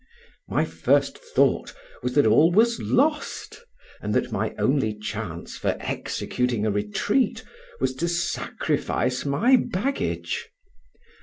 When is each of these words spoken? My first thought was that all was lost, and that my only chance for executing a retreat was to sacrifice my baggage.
My 0.49 0.65
first 0.65 1.19
thought 1.19 1.75
was 2.01 2.13
that 2.15 2.25
all 2.25 2.51
was 2.51 2.79
lost, 2.81 3.63
and 4.01 4.15
that 4.15 4.31
my 4.31 4.55
only 4.57 4.95
chance 4.97 5.59
for 5.59 5.77
executing 5.79 6.65
a 6.65 6.71
retreat 6.71 7.43
was 7.79 7.93
to 7.97 8.07
sacrifice 8.07 9.25
my 9.25 9.57
baggage. 9.57 10.49